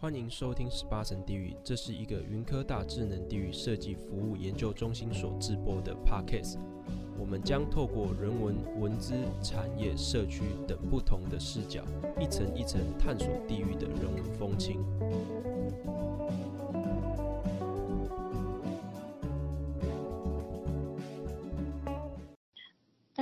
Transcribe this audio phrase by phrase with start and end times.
[0.00, 6.56] 欢迎收听十八层地狱，这是一个云科大智能地域设计服务研究中心所制播的 Podcast。
[7.18, 11.82] 我们将透过人文、文资、产业、社区等不同的视角，
[12.20, 14.84] 一层一层探索地域的人文风情。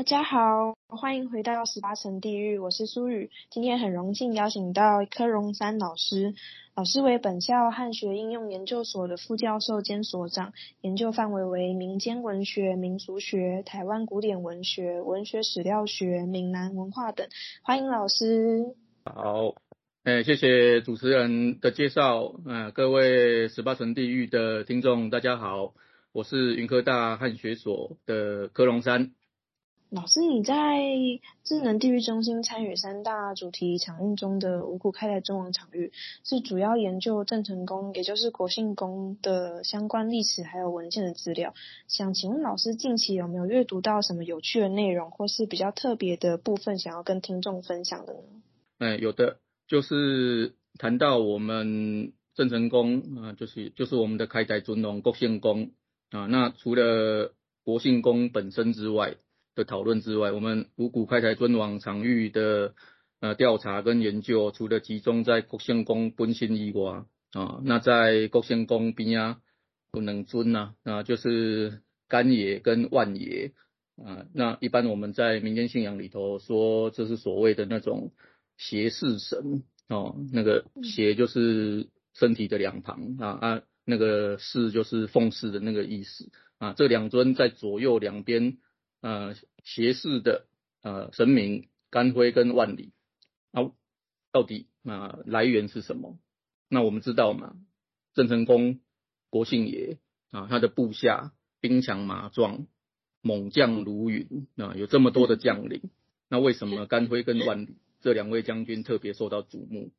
[0.07, 3.29] 大家好，欢迎回到十八层地狱，我是苏雨。
[3.50, 6.32] 今天很荣幸邀请到柯荣山老师。
[6.77, 17.27] 老师为本校汉学应用研究所的副教授兼所长，研究范围为民间文学、民俗学、台湾古典文学、文学史料学、闽南文化等。
[17.64, 18.77] 欢迎老师。
[19.07, 19.57] 好，
[20.04, 22.32] 哎，谢谢主持人的介绍。
[22.44, 25.75] 嗯，各位十八层地狱的听众，大家好，
[26.13, 29.11] 我是云科大汉学所的柯荣山。
[29.90, 30.82] 老师，你在
[31.45, 35.92] 智能地域中心参与三大主题场域中的五股开台尊王场域，
[36.25, 41.55] 是主要研究郑成功，也就是国姓公的相关历史还有文献的资料。
[41.86, 48.20] 想请问老师，近期有没有阅读到什么有趣的内容，或是比较特别的部分，想要跟听众分享的呢？
[48.78, 49.38] 哎，有的，
[49.69, 55.70] 就是谈到我们郑成功啊，就是就是我们的开台尊王国姓公
[56.10, 57.32] 啊，那除了
[57.62, 59.14] 国姓公本身之外。
[59.56, 62.74] 的讨论之外，我们五股开台尊王场域的
[63.20, 69.40] 呃调查跟研究，除了集中在国姓公本身以外啊，那在国姓公边啊，
[69.90, 73.52] 不能尊呐啊，就是干爷跟万爷
[73.96, 74.26] 啊。
[74.34, 78.12] 那一般我们在民间信仰里头说，这是所谓的那种
[78.58, 86.74] 邪视神哦，那个邪就是身体的两旁啊啊，那个视就是奉祀的那个意思啊。
[86.76, 88.58] 这两尊在左右两边。
[89.06, 90.48] 呃，斜视的
[90.82, 92.90] 呃神明干辉跟万里，
[93.52, 93.70] 啊，
[94.32, 96.18] 到底啊、来源是什么？
[96.68, 97.54] 那我们知道嘛，
[98.14, 98.80] 郑成功
[99.30, 99.98] 国姓爷
[100.32, 102.66] 啊，他的部下兵强马壮，
[103.22, 105.82] 猛将如云啊，有这么多的将领，
[106.28, 109.92] 那为什么干辉跟万里这两位将军特别受到瞩目？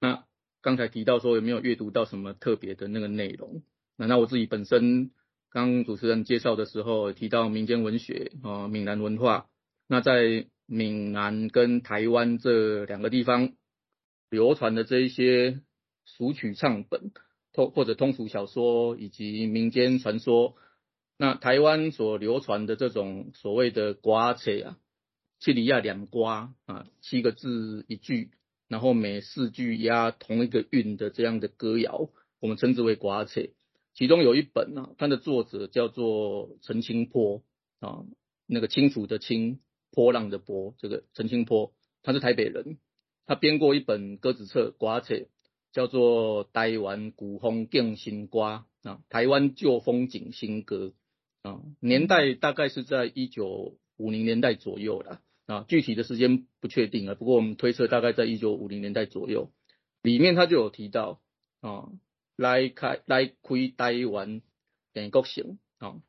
[0.00, 0.24] 那
[0.62, 3.62] 刚才提到说有没有阅读到什么特别的那个内容？
[3.94, 5.12] 那那我自己本身。
[5.50, 9.46] 刚主持人介绍的时候提到民间文学啊，闽南文化。
[9.86, 13.54] 那在闽南跟台湾这两个地方
[14.28, 15.62] 流传的这一些
[16.04, 17.12] 俗曲唱本，
[17.54, 20.54] 通或者通俗小说以及民间传说。
[21.16, 24.78] 那台湾所流传的这种所谓的歌册啊，
[25.40, 28.30] 七里亚两瓜啊，七个字一句，
[28.68, 33.48] 然后每四句押同一个韵的这样的歌谣，我们称之为歌册。
[33.98, 37.42] 其中有一本呢、它的作者叫做陈清波
[37.80, 38.04] 啊，
[38.46, 39.58] 那个清楚的清，
[39.90, 42.78] 波浪的波，这个陈清波，他是台北人，
[43.26, 45.26] 他编过一本歌子册、歌册，
[45.72, 48.38] 叫做《台湾古风敬新歌》
[48.84, 50.92] 啊，台湾旧风景新歌
[51.42, 59.50] 啊，年代大概是在一九五零年代左右啦啊，具体的时间不确定啊，不过我们推测大概在一九五零年代左右，
[60.02, 61.20] 里面他就有提到
[61.60, 61.88] 啊。
[62.38, 63.34] 来开来开
[63.76, 64.42] 台湾
[64.94, 66.00] 郑国姓啊，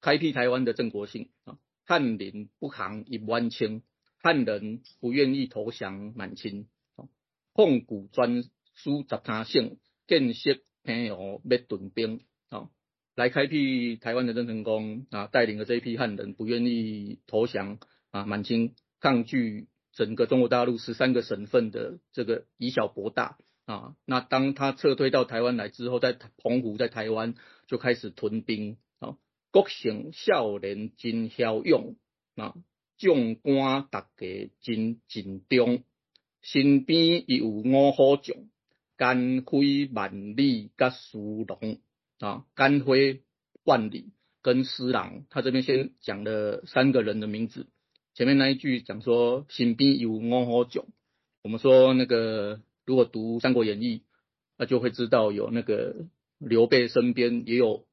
[0.00, 3.84] 开辟台湾的郑国性啊，汉人不降一万清，
[4.18, 6.66] 汉人不愿意投降满清
[6.96, 7.06] 啊，
[7.52, 8.42] 控股专
[8.74, 9.76] 书十三省，
[10.08, 12.68] 建设平遥灭屯兵啊，
[13.14, 17.78] 来开辟台湾的郑成功啊，带领了这一批汉人不愿意投降
[18.10, 23.38] 啊满清，抗拒整个中国大陆十三个省份的这个以小博大。
[23.70, 27.36] 啊，那当他撤退到台湾来之后，在澎湖，在台湾
[27.68, 28.78] 就开始屯兵。
[28.98, 29.16] 啊，
[29.52, 31.94] 国姓少年真骁勇，
[32.34, 32.56] 啊，
[32.98, 35.84] 将官大家真尽忠，
[36.42, 38.36] 身边亦有五虎将，
[38.96, 41.78] 干辉、万里、甲苏龙。
[42.18, 43.22] 啊，干辉、
[43.62, 44.10] 万里
[44.42, 47.68] 跟施琅，他这边先讲了三个人的名字。
[48.14, 50.86] 前面那一句讲说身边有五虎将，
[51.44, 52.60] 我们说那个。
[52.90, 53.98] 如果读《三国演义》，
[54.58, 56.06] 那就会知道有那个
[56.40, 57.86] 刘备身边也有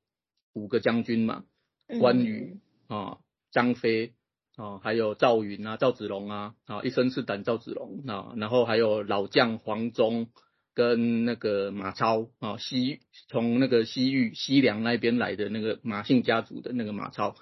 [0.54, 1.44] 五个将军嘛，
[2.00, 2.58] 关羽
[2.88, 3.20] 啊、
[3.52, 4.14] 张飞
[4.56, 10.30] 啊，还有赵云啊、赵子龙啊，啊，一生是胆赵子龙啊，然后还有老将黄忠
[10.74, 17.36] 跟那个马超啊，西从那个西域西凉那边来的那个马姓家族的那个马超，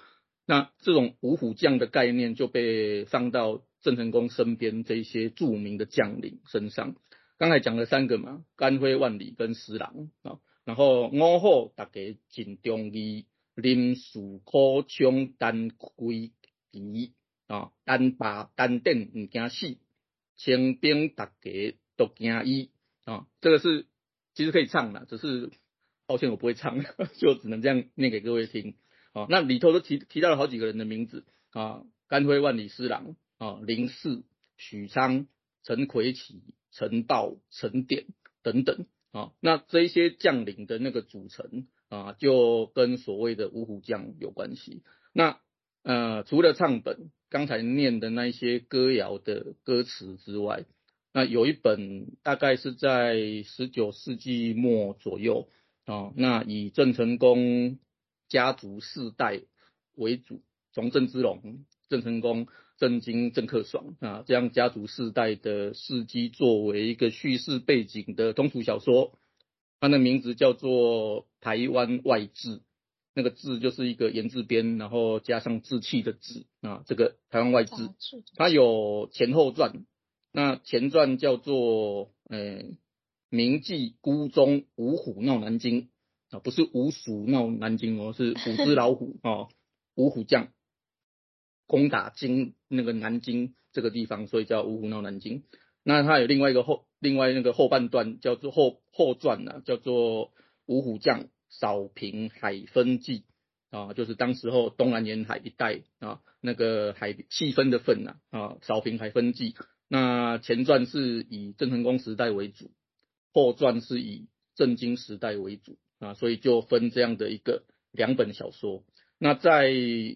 [0.44, 6.96] 那这种五虎将的概念就被放到郑成功身边这些著名的将领身上。
[7.38, 16.32] 刚才讲了三个嘛，干辉、万里跟施琅啊，然后五虎大家尽忠义，临死苦冲单归
[16.72, 17.12] 期
[17.46, 19.76] 啊，单拔单顶唔惊死，
[20.36, 22.70] 清兵大家都惊伊
[23.04, 23.86] 啊，这个是
[24.34, 25.50] 其实可以唱的，只是
[26.06, 26.82] 抱歉我不会唱，
[27.18, 28.76] 就只能这样念给各位听。
[29.12, 34.24] 啊，那里头都提提到了好几个人的名字啊，甘辉万里师郎啊，林汜、
[34.58, 35.26] 许昌、
[35.62, 36.42] 陈魁奇、
[36.76, 38.04] 陈道、陈典
[38.42, 44.82] 等等啊，那这些将领的那个组成啊，就跟所谓的五虎将有关系。
[45.14, 45.40] 那
[45.82, 50.66] 呃，除了唱本刚才念的那些歌谣的歌词之外，
[51.14, 55.48] 那有一本大概是在十九世纪末左右
[55.86, 57.78] 啊，那以郑成功
[58.28, 59.40] 家族四代
[59.94, 60.42] 为主，
[60.72, 63.96] 从郑芝龙、郑成功、郑经、郑克爽。
[64.00, 69.18] 啊这样家族世代的事迹作为一个叙事背景的通俗小说，
[69.80, 72.58] 它的名字叫做《台湾外志》。
[73.18, 76.44] 那个志就是一个言字边，然后加上志气的志。
[76.60, 77.72] 啊，这个台湾外志，
[78.34, 79.86] 它有前后传。
[80.32, 82.62] 那前传叫做呃，
[83.30, 85.88] 明记孤忠五虎闹南京。
[86.28, 89.18] 啊，不是五鼠闹南京哦，是五只老虎。
[89.22, 89.48] 啊，
[89.94, 90.48] 五虎将
[91.66, 95.44] 攻打京那个南京这个地方，所以叫五虎闹南京。
[95.82, 100.32] 那它有另外一个后，另外那个后半段叫做后后传呢，叫做
[100.66, 101.28] 五虎将。
[101.48, 103.24] 扫平海分记
[103.70, 109.54] 啊，就是当时候东南沿海一带啊，那个海气氛的氛呐啊，扫平海分记。
[109.88, 112.72] 那前传是以郑成功时代为主，
[113.32, 118.84] 后传是以郑经时代为主啊，所以就分这样的一个两本小说。
[119.18, 119.72] 那在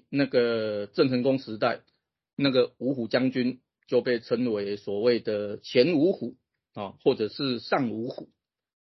[0.09, 1.83] 那个郑成功时代，
[2.37, 6.37] 那个五虎将军就被称为所谓的前五虎
[6.75, 8.31] 啊，或者是上五虎。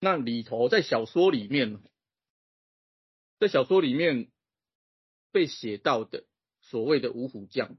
[0.00, 1.80] 那里头在小说里面。
[3.38, 4.28] 在小说里面
[5.32, 6.24] 被写到的
[6.60, 7.78] 所谓的五虎将，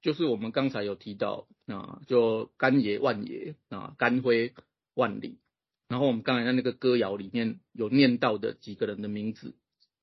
[0.00, 4.54] 就是我们刚才有提到啊，就甘爷、万爷啊，甘辉、
[4.94, 5.38] 万里。
[5.86, 9.54] 然后我们刚才在那个歌谣里面有念到的几个人的名字：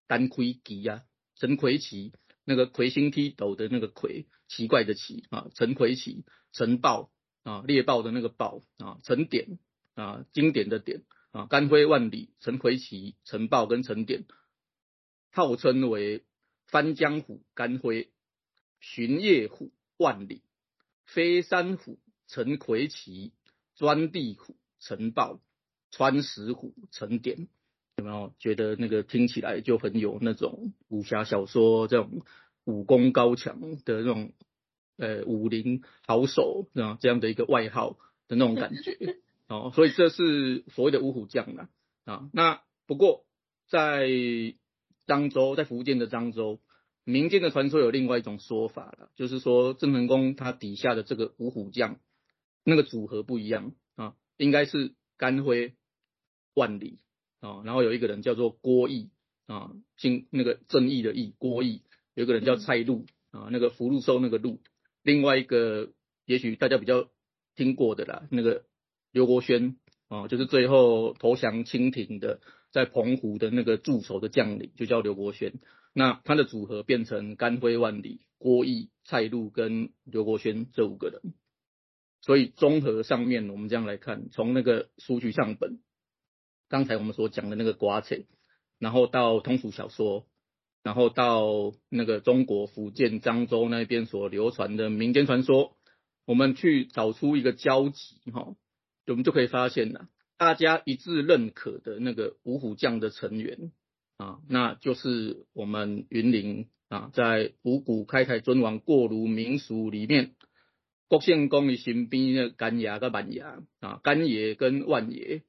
[0.06, 1.04] 丹魁吉呀，
[1.40, 2.12] 陈魁奇，
[2.44, 7.12] 那个魁星踢斗的那个魁，奇怪的奇啊，陈魁奇，陈豹
[7.44, 9.58] 啊，猎豹的那个豹啊，陈典
[9.96, 14.26] 啊，经典的典啊，甘辉、万里、陈魁奇、陈豹跟陈典。
[15.32, 16.26] 号称为
[16.68, 18.12] 翻江虎甘辉、
[18.82, 20.44] 巡夜虎万里、
[21.06, 23.34] 飞山虎陈魁奇、
[23.76, 25.40] 钻地虎陈豹、
[25.92, 27.48] 穿石虎陈典，
[28.00, 32.24] 有没有觉得那个听起来就很有那种武侠小说这种
[32.64, 34.32] 武功高强的那种
[34.98, 37.98] 呃武林好手啊这样的一个外号
[38.28, 39.18] 的那种感觉
[39.48, 41.70] 哦，所以这是所谓的五虎将啦
[42.06, 42.30] 啊。
[42.34, 43.26] 那不过
[43.68, 44.08] 在
[45.08, 46.60] 漳州在福建的漳州，
[47.04, 52.00] 民间的传说有另外一种说法了，就是说郑成功他底下的这个五虎将，
[52.64, 55.74] 那个组合不一样啊，应该是甘辉、
[56.54, 57.00] 万里
[57.40, 59.10] 啊，然后有一个人叫做郭义
[59.48, 61.84] 啊，姓那个正义的义郭义，
[62.14, 64.62] 有一个人叫蔡禄啊，那个福禄寿那个禄，
[65.04, 65.92] 另外一个
[66.26, 67.10] 也许大家比较
[67.56, 68.66] 听过的啦，那个
[69.12, 69.78] 刘国轩
[70.08, 72.40] 啊，就是最后投降清廷的。
[72.72, 75.54] 在澎湖的那个驻守的将领就叫刘国轩，
[75.92, 81.34] 那他的组合变成甘辉万里、郭义、蔡禄跟刘国轩这五个人。
[82.22, 85.80] 所以综合上面，我们这样来看，从那个书局上本，
[86.70, 88.16] 刚才我们所讲的那个歌册，
[88.78, 90.26] 然后到通俗小说，
[90.84, 95.76] 然后到那个中国福建漳州那边所流传的民间传说，
[96.26, 98.56] 我们去找出一个交集，哈，
[99.08, 100.08] 我们就可以发现了。
[100.38, 103.74] 大家一致认可的那个五虎将的成员
[104.16, 110.36] 啊，那就是我们云林啊，在五股开台尊王过炉民俗里面，
[111.10, 113.42] 郭姓公的身边的甘爷跟万爷
[113.82, 115.42] 啊，干爷跟万爷，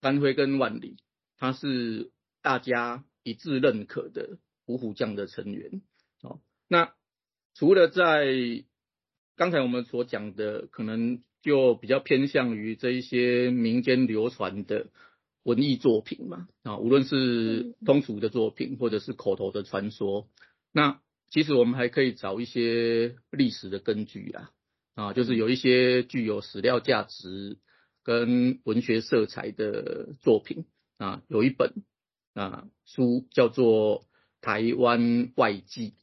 [0.00, 0.96] 甘辉跟万里，
[1.36, 2.10] 他是
[2.42, 5.82] 大家一致认可的五虎将的成员。
[6.22, 6.94] 哦，那
[7.54, 8.64] 除了在
[9.36, 11.22] 刚才我们所讲的，可能。
[11.42, 14.88] 就比较偏向于这一些民间流传的
[15.44, 20.28] 文艺作品嘛，啊，无论是通俗的作品或者是口头的传说，
[20.72, 21.00] 那
[21.30, 24.50] 其实我们还可以找一些历史的根据啊，
[24.96, 27.58] 啊，就是有一些具有史料价值
[28.06, 30.64] 跟文学色彩的作品
[30.96, 31.72] 啊，有一本
[32.34, 34.02] 啊书叫做
[34.40, 35.94] 《台湾外记》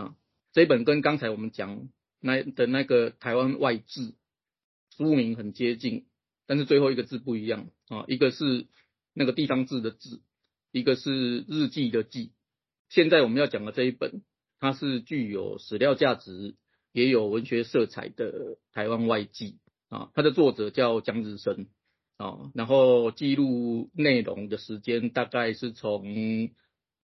[0.00, 0.16] 啊，
[0.52, 4.00] 这本跟刚才我们讲那的那个《台湾外志》。
[4.96, 6.06] 书名很接近，
[6.46, 8.68] 但是最后一个字不一样啊，一个是
[9.12, 10.20] 那个地方志的志，
[10.70, 12.30] 一个是日记的记。
[12.88, 14.22] 现在我们要讲的这一本，
[14.60, 16.54] 它是具有史料价值，
[16.92, 19.58] 也有文学色彩的台湾外记
[19.94, 20.10] 啊。
[20.14, 21.66] 它的作者叫江日升
[22.16, 26.04] 啊，然后记录内容的时间大概是从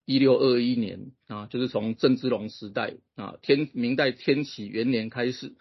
[0.04, 5.54] 一六二一年啊，就是从郑芝龙时代啊，天明代天启元年开始，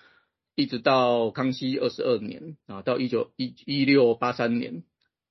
[0.56, 4.84] 一直到康熙二十二年啊，到一九一一六八三年。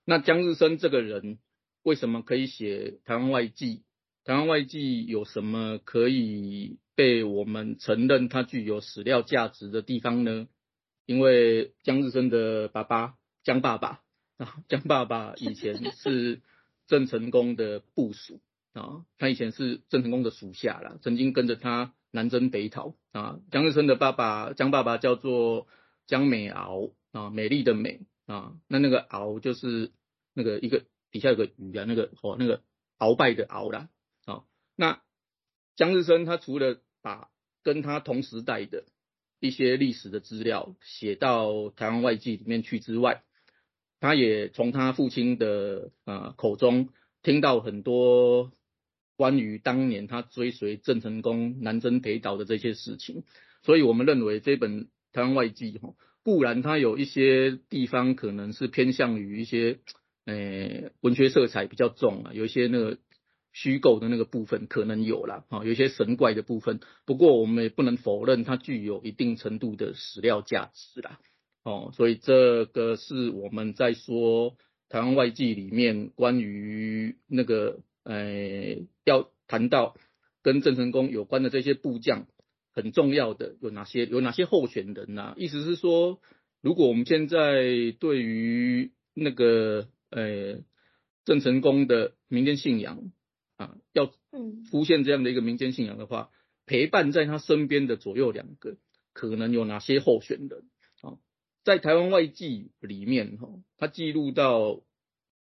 [0.04, 1.38] 那江日升这个人
[1.82, 3.76] 为什么可以写《台湾外记》？
[4.24, 10.46] 《台湾外记》有什么可以被我们承认它具有史料价值的地方呢？
[11.06, 14.02] 因为江日升的爸爸江爸爸。
[14.38, 16.42] 啊，江爸爸以前是
[16.86, 18.42] 郑成功的部属
[18.74, 23.40] 啊，他以前是郑成功的属下啦，曾经跟着他南征北讨啊。
[23.50, 25.66] 江日升的爸爸江爸爸叫做
[26.06, 29.90] 江美敖啊，美丽的美啊，那那个敖就是
[30.34, 32.62] 那个一个底下有个雨啊，那个哦那个
[32.98, 33.88] 鳌拜的鳌啦
[34.26, 34.44] 啊。
[34.74, 35.00] 那
[35.76, 37.30] 江日升他除了把
[37.62, 38.84] 跟他同时代的
[39.40, 43.22] 一些历史的资料写到《台湾外记》里面去之外，
[44.00, 46.88] 他也从他父亲的啊口中
[47.22, 48.52] 听到很多
[49.16, 53.24] 关于当年他追随郑成功南征北讨的这些事情，
[53.62, 59.78] 所以我们认为这本《台湾外记》哈，固然它有一些地方可能是偏向于一些
[60.24, 62.98] 呃文学色彩比较重啊，有一些那个
[63.58, 71.18] 虚构的那个部分可能有啦，啊，有一些神怪的部分，不过我们也不能否认它具有一定程度的史料价值啦。
[71.62, 74.52] 哦，所以这个是我们在说
[74.90, 79.96] 《台湾外记》里面关于那个呃，要谈到
[80.42, 82.26] 跟郑成功有关的这些部将
[82.72, 84.04] 很重要的有哪些？
[84.04, 85.34] 有哪些候选人呐、啊？
[85.38, 86.20] 意思是说，
[86.60, 87.64] 如果我们现在
[87.98, 90.58] 对于那个呃
[91.24, 93.10] 郑成功的民间信仰
[93.56, 94.06] 啊，要
[94.70, 96.30] 出现这样的一个民间信仰的话，
[96.66, 98.76] 陪伴在他身边的左右两个，
[99.12, 100.70] 可能有哪些候选人？
[101.02, 101.18] 啊
[101.64, 104.82] 在《台湾外记》里面，哈，他记录到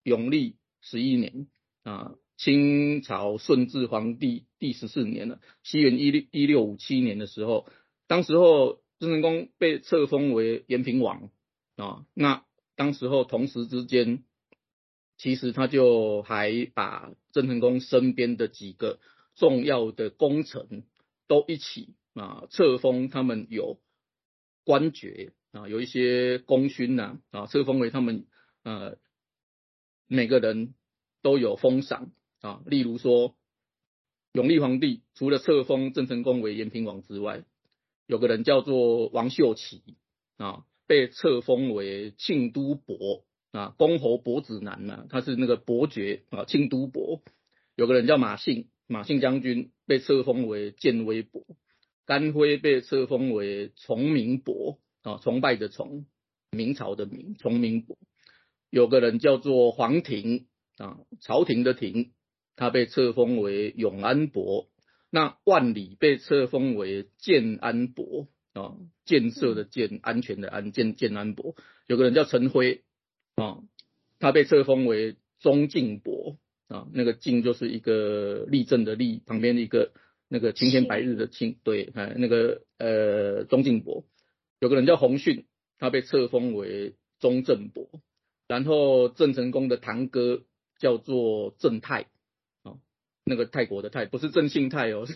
[0.02, 1.46] 永历十一年
[1.82, 7.66] 啊，清朝顺治皇帝第十四年了，西元一六一六五七年的时候，
[8.06, 11.30] 当时候郑成功被册封为延平王
[11.76, 12.44] 啊，那
[12.76, 14.22] 当时候同时之间，
[15.20, 18.98] 其实他就还把郑成功身边的几个
[19.34, 20.84] 重要的功臣
[21.26, 23.78] 都一起啊册封，他们有
[24.64, 25.34] 官爵。
[25.52, 28.24] 啊，有一些功勋呐，啊，册封为他们
[28.62, 28.98] 呃
[30.06, 30.74] 每个人
[31.22, 32.62] 都有封赏啊。
[32.66, 33.34] 例如说，
[34.32, 37.44] 永历皇帝除了册封郑成功为延平王之外，
[38.06, 39.82] 有个人叫做王秀奇
[40.36, 47.22] 啊，被册封为庆都伯啊，公侯伯子男呐，他是那个伯爵啊，庆都伯。
[47.76, 51.44] 有个人叫马信，马信将军被册封为建威伯，
[52.06, 54.78] 甘辉被册封为崇明伯。
[55.02, 56.04] 啊，崇拜的崇，
[56.50, 57.96] 明朝的明，崇明伯。
[58.68, 62.12] 有个人叫做黄庭啊，朝廷的廷，
[62.54, 64.68] 他被册封为永安伯。
[65.10, 68.76] 那万里被册封为建安伯啊，
[69.06, 71.56] 建设的建，安全的安，建建安伯。
[71.86, 72.82] 有个人叫陈辉
[73.40, 73.58] 啊，
[74.18, 76.36] 他被册封为忠敬伯
[76.68, 79.92] 啊，那个敬就是一个立正的立，旁边的一个
[80.28, 84.04] 那个青天白日的青，对，哎，那个呃忠敬伯。
[84.60, 85.46] 有个人叫洪训，
[85.78, 87.88] 他被册封为中正伯，
[88.46, 90.42] 然后郑成功的堂哥
[90.78, 92.08] 叫做郑泰，
[92.62, 92.76] 啊，
[93.24, 95.14] 那个泰国的泰不是郑信泰哦， 是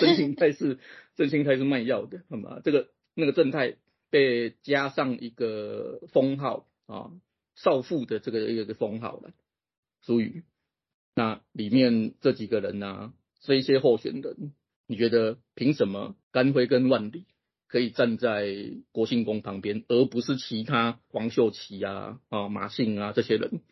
[0.00, 0.78] 郑信泰是
[1.16, 2.60] 郑信泰是卖药的，好吗？
[2.62, 3.76] 这个那个郑泰
[4.10, 7.10] 被加上一个封号啊，
[7.54, 9.30] 少妇的这个一个封号了，
[10.02, 10.44] 属于
[11.14, 14.52] 那里面这几个人呢、啊，这一些候选人，
[14.86, 17.26] 你觉得凭什么甘辉跟万里？
[17.66, 18.54] 可以站在
[18.92, 23.62] 国姓公旁边，而不是其他王秀琪啊、啊马信啊这些人。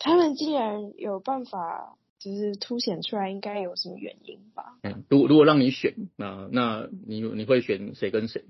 [0.00, 4.78] 他们既然有办法，就是凸显出来，应该有什么原因吧？
[4.82, 8.44] 嗯，如如果让你选，那那你你会选谁跟谁？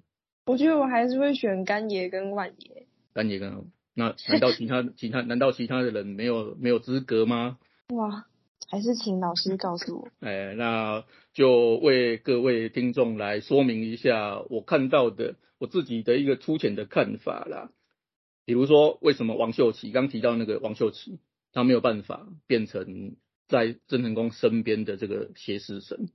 [0.47, 2.87] 我觉得我还是会选甘爷跟万爷。
[3.13, 3.53] 甘爷跟
[3.97, 7.59] 那难道其他 其他难道其他的人没有没有资格吗？
[7.89, 8.27] 哇！
[8.69, 10.09] 还是请老师告诉我。
[10.19, 17.71] 哎，那就为各位听众来说明一下我看到的我自己的一个粗浅的看法啦。
[18.45, 21.21] 比如说，为什么王秀琪刚提到那个王秀琪，
[21.53, 23.15] 他没有办法变成
[23.47, 26.11] 在郑成功身边的这个协事神？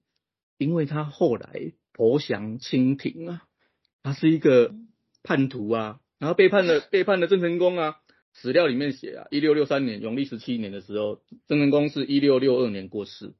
[0.57, 3.43] 因为他后来投降清廷啊，
[4.03, 4.75] 他是一个
[5.23, 7.97] 叛徒啊，然后背叛了背叛了郑成功啊。
[8.33, 13.33] 史料里面写啊，一六六三年永历十七年的时候，郑成功是一六六二年过世。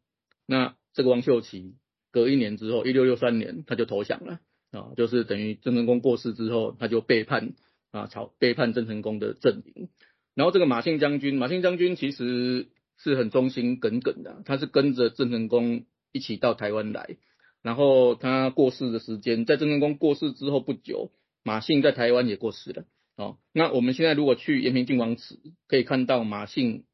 [0.45, 1.75] 那这个王秀祺
[2.11, 7.53] 隔一年之后，一六六三年他就投降了啊，就是等于郑成功过世之后，他就背叛
[7.91, 9.87] 啊，朝背叛郑成功的阵营。
[10.35, 17.15] 然后这个马姓将军，马姓将军其实是很忠心耿耿的，他是跟着郑成功一起到台湾来，
[17.61, 22.85] 然后他过世的时间，在郑成功过世之后不久，马姓在台湾也过世了。
[23.17, 26.85] 哦，那我们现在如果去延平郡王祠，可以看到马姓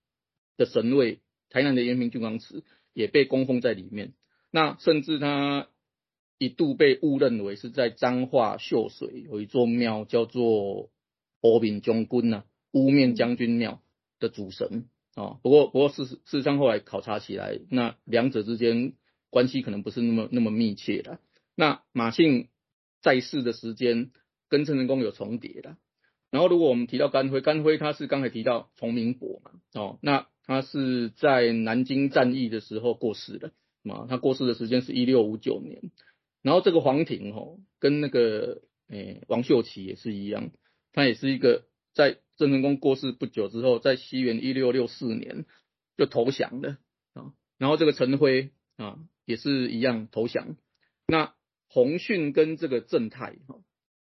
[0.57, 2.63] 的神位，台南的延平郡王祠
[2.93, 4.13] 也被供奉在里面。
[4.51, 5.67] 那甚至他
[6.37, 10.89] 一度被误认为是在彰化秀水有一座庙叫做
[11.41, 13.81] 乌面将军呐，乌面将军庙
[14.19, 15.37] 的主神啊。
[15.43, 18.93] 不过不过事实事实上后来考察起来，那两者之间
[19.29, 21.19] 关系可能不是那么那么密切的。
[21.55, 22.49] 那马姓
[23.01, 24.11] 在世的时间
[24.49, 25.77] 跟郑成功有重叠的。
[26.31, 33.51] 然后如果我们提到甘辉，甘辉他是刚才提到崇明伯嘛，哦，那他是在南京战役的时候过世的。
[33.83, 35.91] 嘛，他过世的时间是一六五九年，
[36.41, 40.51] 然后这个黄庭哦，跟那个诶、王秀祺也是一样，
[40.91, 41.63] 他也是一个
[41.93, 45.45] 在郑成功过世不久之后，在西元一六六四年
[45.95, 46.79] 就投降了
[47.13, 50.57] 啊，然后这个陈辉啊也是一样投降，
[51.07, 51.33] 那
[51.69, 53.55] 洪训跟这个郑泰哈，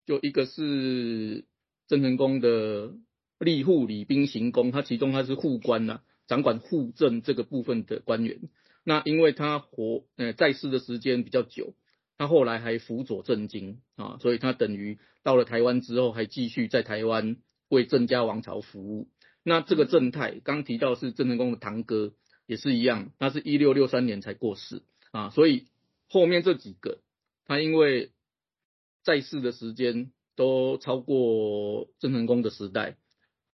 [0.05, 1.45] 就一个是
[1.87, 2.93] 郑成功的
[3.39, 8.39] 吏户礼兵刑工，他其中他是户官呐、啊，掌管户政这个部分的官员。
[8.83, 11.73] 那因为他活呃在世的时间比较久，
[12.17, 19.09] 他后来还辅佐郑经啊，所以他等于到了台湾之后还继续在台湾为郑家王朝服务。
[19.43, 22.13] 那这个郑泰刚提到是郑成功的堂哥，
[22.45, 25.65] 也是一样，他是一六六三年才过世啊，所以
[26.07, 26.99] 后面这几个
[27.45, 28.11] 他因为
[29.05, 32.97] 在世的时间都超过郑成功的时代，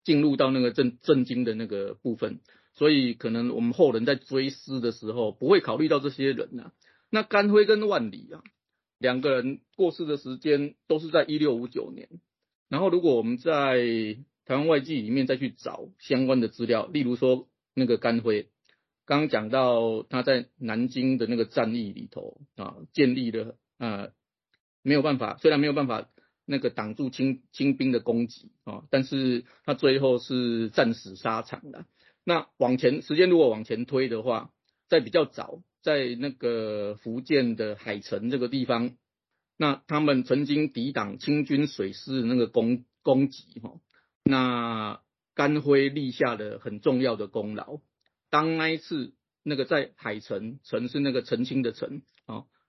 [0.03, 2.39] 进入到那个郑郑经的那个部分。
[2.73, 6.71] 所以可能我们后人在追思的时候，不会考虑到这些人呐、
[7.09, 8.41] 那甘辉跟万里啊，
[8.97, 12.07] 两个人过世的时间都是在一六五九年。
[12.69, 13.75] 然后如果我们在
[14.45, 18.47] 台湾外记里面再去找相关的资料，例如说那个甘辉，
[19.05, 24.07] 刚刚讲到他在南京的那个战役里头啊，建立了啊，
[24.81, 26.09] 没有办法，虽然没有办法
[26.45, 31.85] 那个挡住清清兵的攻击啊，但是他最后是战死沙场的。
[32.23, 34.51] 那往前时间如果往前推的话，
[34.89, 38.91] 在比较早，在那个福建的海城这个地方，
[39.57, 43.79] 那他们曾经抵挡清军水师那个攻攻击哈，
[44.23, 45.01] 那
[45.33, 47.79] 甘辉立下了很重要的功劳。
[48.29, 49.13] 当那一次
[49.43, 52.20] 那个在海城，城是那个澄清的澄啊，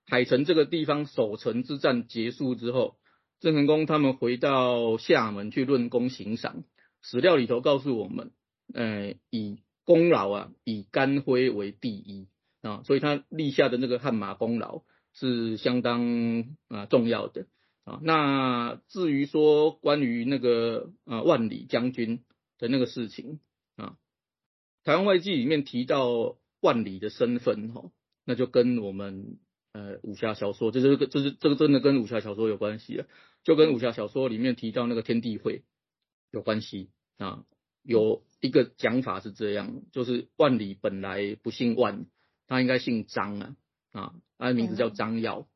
[0.06, 2.96] 海城这个地方守城之战结束之后，
[3.40, 6.64] 郑成功他们回到厦门去论功行赏，
[7.00, 8.30] 史料里头告诉我们。
[8.74, 12.28] 呃，以功劳啊，以甘辉为第一
[12.62, 17.46] 啊，所以他立下的那个汗马功劳是相当啊重要的
[17.84, 18.00] 啊。
[18.02, 22.24] 那至于说关于那个啊万里将军
[22.58, 23.40] 的那个事情
[23.76, 23.96] 啊，
[24.84, 27.90] 台湾外记里面提到万里的身份哈，
[28.24, 29.38] 那就跟我们
[29.72, 33.06] 呃武侠小说，这是这是这个真的跟武侠小说有关系了，
[33.42, 35.64] 就跟武侠小说里面提到那个天地会
[36.30, 37.44] 有关系啊。
[37.82, 42.06] 有一个讲法是这样，就是万里本来不姓万，
[42.46, 43.56] 他应该姓张啊，
[43.90, 45.48] 啊，他的名字叫张耀，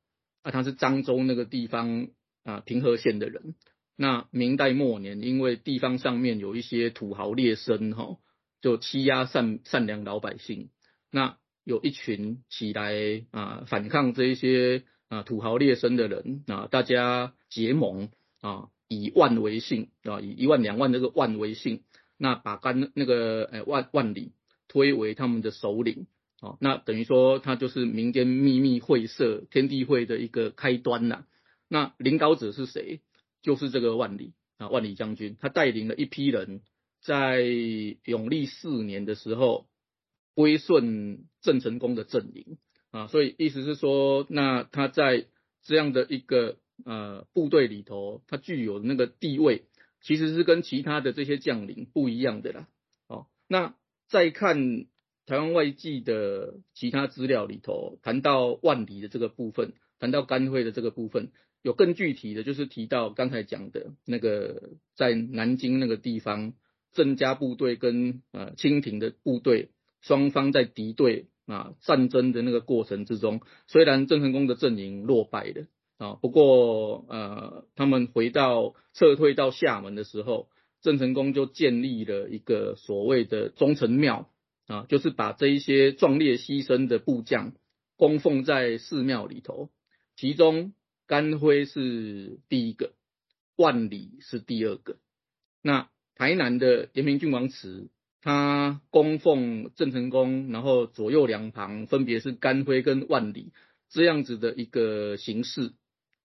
[0.43, 2.09] 啊，他是漳州那个地方
[2.43, 3.55] 啊平和县的人。
[3.95, 8.19] 那明代末年，因为地方上面有一些土豪劣绅哈，
[8.61, 10.71] 就欺压善善良老百姓，
[11.13, 18.09] 那有一群起来啊反抗这一些啊土豪劣绅的人啊，大家结盟
[18.41, 21.83] 啊，以万为姓啊，以一万两万这个万为姓。
[22.19, 24.33] 那把甘那个呃万万里
[24.69, 26.07] 推为他们的首领，
[26.41, 31.27] 啊，那等于说他就是民间秘密会社天地会的一个开端呐。
[31.69, 33.01] 那领导者是谁？
[33.43, 36.63] 就是这个万里啊，万里将军，他带领了一批人，
[37.03, 37.43] 在
[38.05, 39.67] 永历四年的时候
[40.37, 42.59] 归顺郑成功的阵营
[42.93, 45.27] 啊，所以意思是说，那他在
[45.65, 49.65] 这样的一个呃部队里头，他具有那个地位。
[50.03, 52.69] 其实是跟其他的这些将领不一样的啦。
[53.09, 53.75] 哦，那
[54.09, 54.87] 再看
[55.25, 66.53] 台湾外记的其他资料里头，谈到万里的这个部分，谈到甘会的这个部分，有更具体的就是提到刚才讲的那个在南京那个地方，
[66.93, 69.71] 郑家部队跟呃清廷的部队
[70.07, 75.67] 双方在敌对啊战争的那个过程之中，虽然郑成功的阵营落败了。
[75.99, 80.51] 啊，不过呃，他们回到撤退到厦门的时候，
[80.83, 84.31] 郑成功就建立了一个所谓的忠臣庙
[84.67, 87.55] 啊，就是把这一些壮烈牺牲的部将
[87.97, 89.71] 供奉在寺庙里头。
[90.17, 90.75] 其中
[91.07, 92.93] 甘辉是第一个，
[93.57, 94.99] 万里是第二个。
[95.63, 97.89] 那台南的延平郡王祠，
[98.27, 103.53] 他供奉郑成功，然后左右两旁分别是甘辉跟万里
[103.89, 105.75] 这样子的一个形式。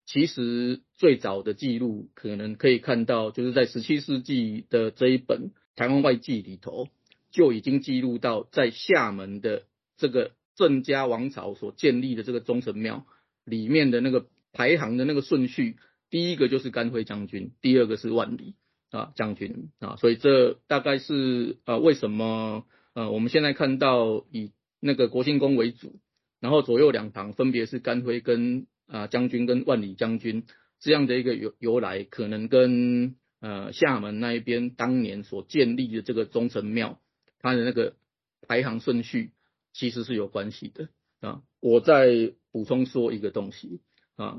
[0.04, 5.44] 其实最早的记录可能可以看到，就是在十七世纪的这一本
[5.76, 6.88] 《台湾外记》里头，
[7.30, 9.62] 就已经记录到在厦门的
[9.96, 13.06] 这个郑家王朝所建立的这个忠臣庙
[13.46, 15.78] 里面的那个排行的那个顺序，
[16.10, 18.56] 第一个就是甘辉将军，第二个是万里
[18.90, 26.00] 啊将军啊，所以这大概是呃为什么呃我们现在看到以那个国庆宫为主，
[26.40, 28.66] 然后左右两旁分别是甘辉跟。
[28.90, 30.46] 啊，将军跟万里将军
[30.80, 36.98] 这样的一个由由来，可能跟呃厦门那一边当年所建立的这个忠臣庙，
[37.38, 37.96] 它的那个
[38.40, 39.32] 排行顺序
[39.74, 40.88] 其实是有关系的
[41.20, 41.42] 啊。
[41.60, 43.82] 我再补充说一个东西
[44.16, 44.38] 啊，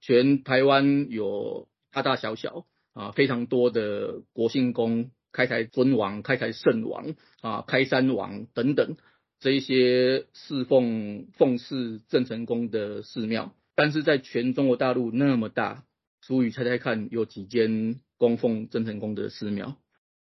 [0.00, 2.66] 全台湾有大大小小
[2.98, 8.96] 啊非常多的国姓公、开台尊王、开台圣王啊、开山王等等
[9.38, 13.54] 这一些侍奉奉祀郑成功的寺庙。
[13.76, 15.84] 但是在全中国大陆那么大，
[16.22, 19.76] 淑宇猜猜看，有几间供奉郑成功的寺庙？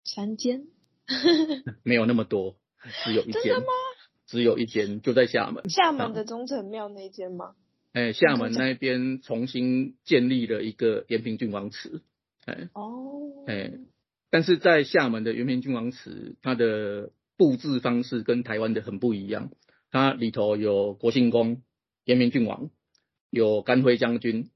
[0.05, 0.67] 三间？
[1.83, 2.55] 没有那么多，
[3.03, 3.43] 只有一间。
[3.43, 3.65] 真的吗？
[4.25, 5.69] 只有一间，就在厦门。
[5.69, 7.55] 厦门的忠诚庙那间吗？
[7.91, 12.01] 哎，厦门那边重新建立了一个延平郡王祠。
[12.45, 13.71] 哎，哦，哎，
[14.29, 19.51] 但是在厦门的延平郡王祠，它的布置方式跟台湾的很不一样。
[19.89, 21.61] 它里头有国姓公、
[22.05, 22.69] 延平郡王。
[23.33, 24.49] 有甘辉将军，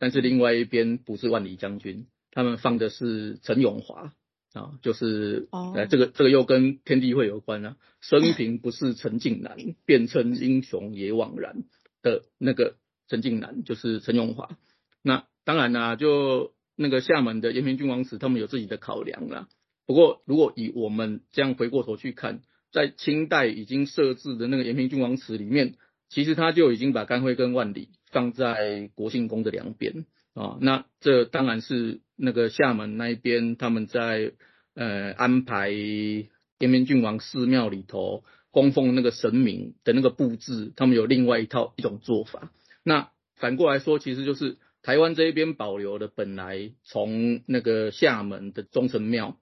[0.00, 4.12] 但是另外一边不是万里将军，他们放的是陈永华
[4.52, 5.88] 啊，就是呃、oh.
[5.88, 11.62] 这个这个又跟天地会有关啊，生平不是陈近南，便称英雄也枉然
[12.02, 14.58] 的那个陈近南就是陈永华。
[15.02, 19.48] 那当然啦、啊，就那个厦门的延平郡王祠，他们有自己的考量啦。
[19.86, 25.74] 不过如果以我们这样回过头去看，在清代已经设置的那个延平郡王祠里面，
[26.08, 27.88] 其实他就已经把甘辉跟万里。
[28.12, 34.32] 放在国姓宫的两边啊，那这当然是那个厦门那一边他们在
[34.74, 42.52] 呃安排延平郡王寺庙里头供奉那个神明的那个布置，他们有另外一套一种做法。
[42.84, 44.56] 那反过来说，其实就是
[44.86, 49.36] 台湾这一边保留的本来从那个厦门的忠诚庙，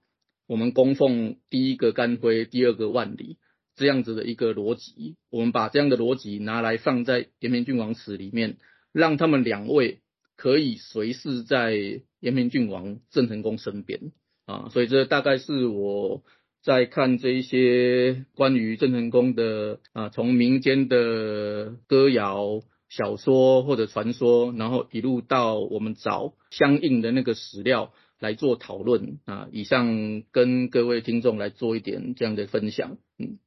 [0.47, 3.37] 我们供奉第一个甘辉，第二个万里。
[3.75, 8.57] 这样子的一个逻辑，我们把这样的逻辑拿来放在延平郡王祠里面，
[8.91, 9.99] 让他们两位
[10.35, 11.75] 可以随侍在
[12.19, 14.13] 延平郡王郑成功身边
[14.47, 16.23] 啊，所以这大概是我
[16.63, 33.39] 在看这一些关于郑成功的啊，从民间的歌谣、小说或者传说，然后一路到我们找相应的那个史料来做讨论啊，以上跟各位听众来做一点这样的分享，嗯。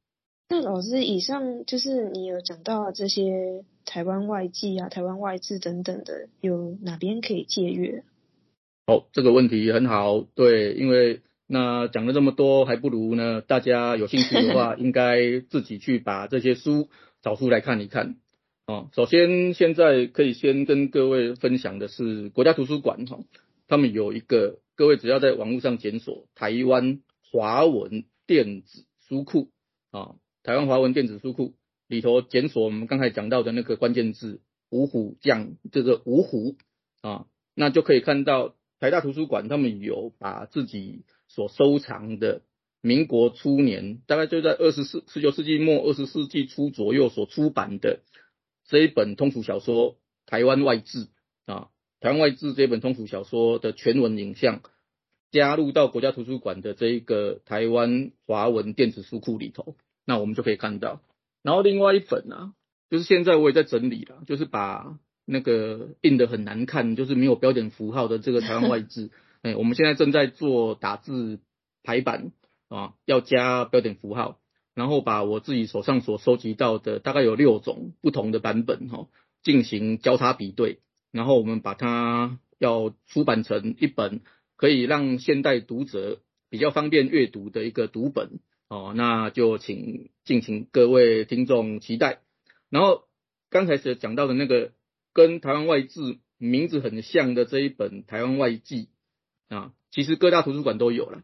[0.51, 8.03] 那老师，以上就是你有讲到这些台湾外记啊、台湾外志等等的，有哪边可以借阅？
[8.87, 16.89] 哦，这个问题很好，对，因为那讲了这么多，还不如呢，大家有兴趣的话， 应该自己去把这些书
[17.21, 18.15] 找出来看一看。
[18.69, 23.19] 哦，首先现在可以先跟各位分享的是国家图书馆哈，
[23.67, 27.01] 他们有一个，各位只要在网络上检索台湾
[27.31, 29.49] 华文电子书库
[29.89, 30.17] 啊。
[30.43, 31.55] 台湾华文电子书库
[31.87, 36.55] 里头检索我们刚才讲到的那个关键字“五虎将”，这个“五虎”
[37.01, 42.43] 啊，那就可以看到台大图书馆他们有把自己所收藏的
[42.81, 48.01] 民国初年，大概就在二十四、十九世纪末、二十世纪初左右所出版的
[48.69, 49.93] 这一本通俗小说
[50.27, 51.05] 《台湾外志》
[51.45, 51.69] 啊，
[52.03, 54.61] 《台湾外志》这本通俗小说的全文影像
[55.31, 59.75] 加入到国家图书馆的这一个台湾华文电子书库里头。
[60.05, 61.01] 那我们就可以看到，
[61.43, 62.53] 然后另外一本啊，
[62.91, 69.09] 就是现在我也在整理了，就是把那个印的很难看，就是没有标点符号的这个台湾外志，
[69.41, 71.39] 哎，我们现在正在做打字
[71.83, 72.31] 排版
[72.69, 74.39] 啊，要加标点符号，
[74.79, 79.09] 然后把我自己手上所收集到的大概有六种不同的版本哈，
[79.43, 80.79] 进行交叉比对，
[81.11, 84.21] 然后我们把它要出版成一本
[84.55, 88.39] 可以让现代读者比较方便阅读的一个读本。
[88.69, 92.21] 哦，那就请敬请各位听众期待。
[92.69, 93.03] 然后
[93.49, 94.71] 刚才所讲到的那个
[95.11, 98.87] 跟台湾外志名字很像的这一本《台湾外记》
[99.53, 101.23] 啊，其实各大图书馆都有了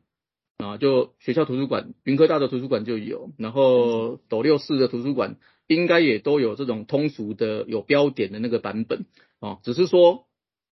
[0.58, 5.38] 啊，就学校图书馆、云科大的图书馆就有，然后斗六市的图书馆
[5.68, 9.06] 应该也都有这种通俗的有标点的那个版本
[9.39, 10.28] 啊，只是说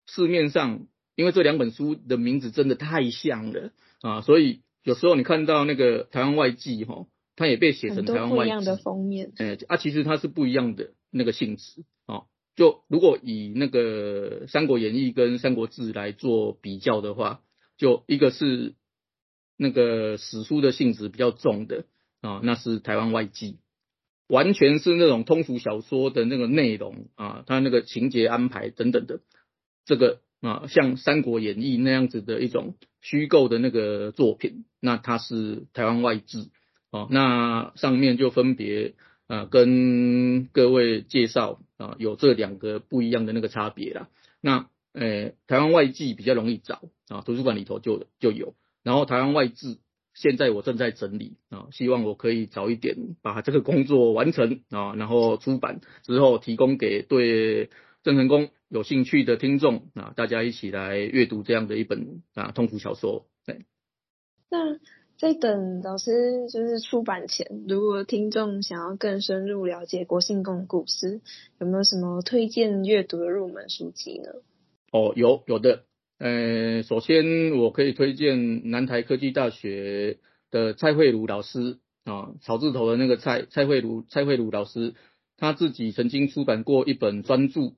[0.06, 4.62] 市面上因为这两本书的名字真的太像了啊，所以。
[4.86, 7.06] 有时候你看到那个台湾外记哈，
[7.38, 8.41] 它也被写成台湾外记。
[8.41, 9.32] 不一样的封面。
[9.38, 12.24] 哎，啊，其实它是不一样的那个性质啊。
[12.58, 17.39] 就如果以那个《三国演义》跟《三国志》来做比较的话，
[17.78, 18.76] 就一个是
[19.63, 21.86] 那个史书的性质比较重的
[22.21, 23.58] 啊，那是台湾外记，
[24.28, 29.21] 完全是那种通俗小说的那个内容啊，它那个情节安排等等的，
[29.86, 36.49] 这个啊，像《三国演义》那样子的一种虚构的那个作品，那它是台湾外志
[36.91, 38.93] 啊，那上面就分别。
[39.26, 44.10] 啊，跟各位介绍啊，有这两个不一样的那个差别啦。
[44.41, 48.54] 那呃，台湾外记比较容易找啊，图书馆里头就就有。
[48.84, 49.80] 然后台湾外志
[50.13, 57.69] 现在我正在整理啊，希望我可以早一点把这个工作完成啊，然后出版之后提供给对
[58.04, 63.26] 郑成功有兴趣的听众啊，大家一起来阅读这样的一本啊通俗小说。
[63.46, 63.65] 对，
[64.50, 64.80] 那。
[65.15, 71.22] 在等老师就是出版前，如果听众想要更深入了解国姓公故事，
[71.60, 74.32] 有没有什么推荐阅读的入门书籍呢？
[74.91, 75.86] 哦，有有的，
[76.24, 80.20] 呃，首先我可以推荐南台科技大学
[80.52, 84.94] 的蔡慧茹老师啊，草字头的那个蔡蔡慧茹蔡慧茹老师，
[85.36, 87.74] 他自己曾经出版过一本专著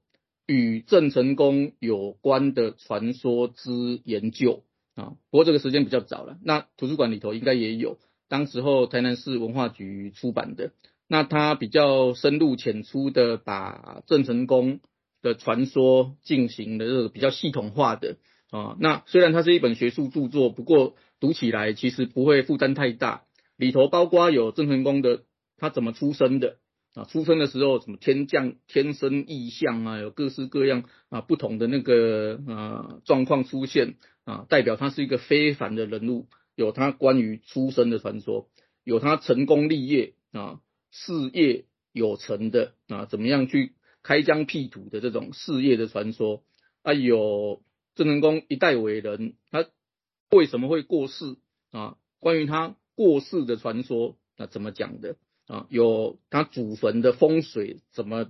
[0.45, 4.61] 与郑成功有关的传说之研究。
[4.93, 6.37] 啊，不过这个时间比较早了。
[6.43, 7.97] 那图书馆里头应该也有，
[8.29, 10.71] 当时候台南市文化局出版的。
[11.07, 14.81] 那他比较深入浅出的把郑成功
[15.23, 18.17] 的传说进行了这个比较系统化的
[18.49, 18.75] 啊。
[18.79, 23.23] 那虽然它是一本学术著作，不过读起来其实不会负担太大。
[23.57, 25.23] 里头包括有郑成功的
[25.57, 26.57] 他怎么出生的
[26.93, 33.95] 啊，出生的时候什么天降天生异象啊，有各式各样啊不同的那个啊状况出现。
[34.25, 38.49] 啊，代表他是一个非凡的人物，有他关于出生的传说，
[38.83, 46.43] 有他成功立业啊，事业有成的啊，怎么样去开疆辟土的这种事业的传说
[46.81, 47.61] 啊，有
[47.95, 49.65] 郑成功一代伟人，他
[50.31, 51.37] 为什么会过世
[51.71, 51.97] 啊？
[52.19, 55.15] 关于他过世的传说啊，怎么讲的
[55.47, 55.65] 啊？
[55.69, 58.29] 有他祖坟的风水怎么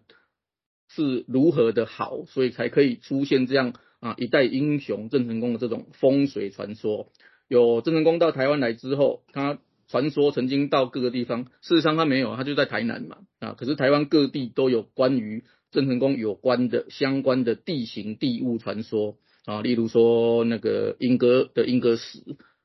[0.87, 3.73] 是如何的好，所以才可以出现这样。
[4.01, 7.11] 啊，一代英雄郑成功的这种风水传说，
[7.47, 13.19] 有郑成功到台湾来之后，他传说曾经到各个地方，事实上他没有，他就在台南嘛。
[13.39, 22.23] 啊，可是台湾各地都有关于郑成功有关的相关的地形地物传说啊，例如说那个莺歌的莺歌石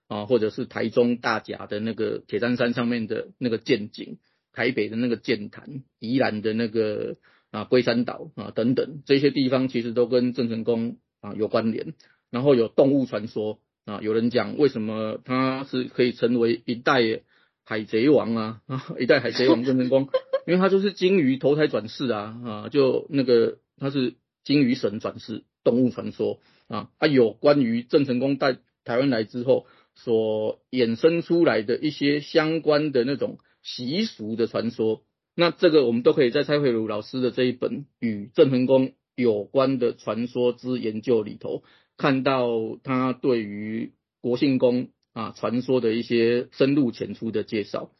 [0.08, 4.18] 啊，或者是台中大甲的那个铁砧山上面的那个剑井，
[4.52, 7.16] 台北的那个剑潭，宜兰的那个
[7.50, 10.98] 啊龟山岛啊等等这些地方，其实都跟郑成功。
[11.22, 11.92] 啊，有关联，
[12.30, 17.20] 然后有动物传说啊，有人讲为什么他是可以成为一代
[17.62, 20.08] 海贼王啊啊，一代海贼王郑成功，
[20.46, 24.14] 因为他就是鲸鱼投胎转世啊啊，就那个他是
[24.44, 35.02] 鲸鱼神转世，动物传说啊，啊有关于郑成功带台湾来之后所衍生出来的一些相关的那种习俗的传说，
[35.34, 41.62] 那这个我们都可以在蔡慧茹老师的这一本《与郑成功》有关的传说之研究里头，
[41.98, 42.48] 看到
[42.82, 47.90] 他对于国姓公啊传说的一些深入浅出的介绍。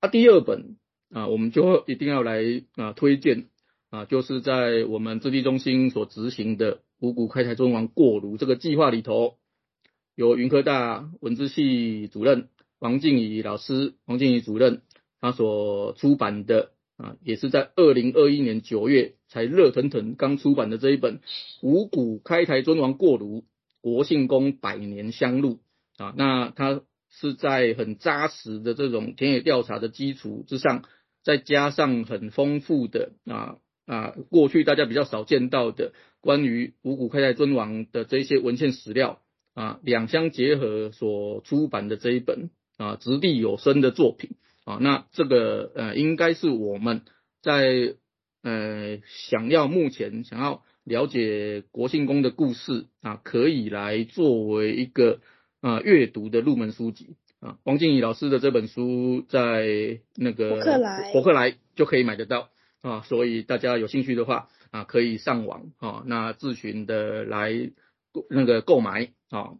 [0.00, 0.76] 啊，第二本
[1.10, 3.46] 啊，我们就一定要来啊推荐
[3.90, 9.38] 啊，就是在我们资地中心所执行的五股开台尊王过炉这个计划里头，
[10.14, 12.48] 由云科大文字系主任
[12.78, 14.82] 王静怡老师、王静怡主任
[15.20, 16.72] 他所出版的。
[16.98, 21.18] 啊，也是在二零二一年九月才热腾腾刚出版的这一本
[21.62, 23.44] 《五股开台尊王过炉，
[23.80, 25.60] 国姓公百年香录》
[26.04, 30.82] 啊，那它是在很扎实的这种田野调查的基础之上，
[31.22, 39.20] 再加上很丰富的啊啊过去大家比较少见到的关于五谷开泰尊王的这些文献史料
[39.54, 44.36] 啊，两相结合所出版的这一本啊掷地有声的作品。
[44.64, 47.00] 啊，那这个呃，应该是我们
[47.40, 47.94] 在
[48.42, 55.20] 呃想要目前想要了解国姓公的故事啊，可以来作为一个
[55.62, 57.56] 啊阅读的入门书籍啊。
[57.64, 62.50] 王静怡老师的这本书在那个博客来，博客来就可以买得到
[62.82, 67.70] 啊，所以大家有兴趣的话啊，可以上网啊，那自询的来
[68.30, 69.54] 那个购买啊。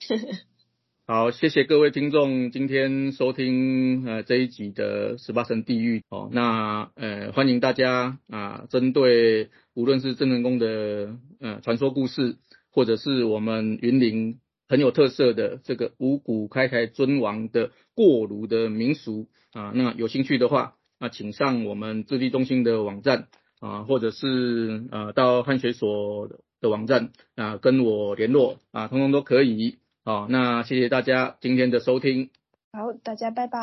[1.06, 6.30] 好，谢谢各位听众今天收听呃这一集的十八层地狱哦。
[6.32, 12.36] 那呃欢迎大家啊，针对无论是郑成功的呃传说故事，
[12.70, 19.70] 或者是我们云林很很有特色的这个五谷开台尊王的过炉的民俗啊。
[19.72, 20.74] 那有兴趣的话，
[21.04, 23.28] 那请上我们智力中心的网站
[23.60, 26.30] 啊，或者是呃到汉学所
[26.62, 29.76] 的网站啊跟我联络啊，通通都可以。
[30.02, 32.30] 好，那谢谢大家今天的收听。
[32.72, 33.58] 好，大家拜拜。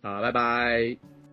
[0.00, 1.25] 好，拜拜。